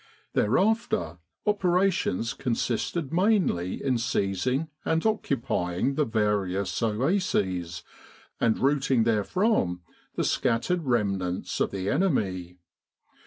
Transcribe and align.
Thereafter 0.33 1.19
operations 1.45 2.33
consisted 2.33 3.13
mainly 3.13 3.83
in 3.83 3.99
seizing 3.99 4.67
and 4.83 5.05
occupying 5.05 5.93
the 5.93 6.05
various 6.05 6.81
oases 6.81 7.83
and 8.39 8.57
routing 8.57 9.03
there 9.03 9.23
from 9.23 9.81
the 10.15 10.23
scattered 10.23 10.85
remnants 10.85 11.59
of 11.59 11.69
the 11.69 11.87
enemy. 11.91 12.57